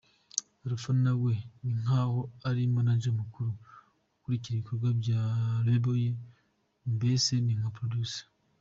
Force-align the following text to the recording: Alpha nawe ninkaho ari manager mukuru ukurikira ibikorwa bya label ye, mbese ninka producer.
Alpha 0.65 0.91
nawe 1.03 1.33
ninkaho 1.63 2.19
ari 2.47 2.61
manager 2.75 3.13
mukuru 3.19 3.51
ukurikira 4.17 4.55
ibikorwa 4.55 4.89
bya 5.01 5.19
label 5.67 5.95
ye, 6.05 6.13
mbese 6.93 7.33
ninka 7.39 7.69
producer. 7.77 8.23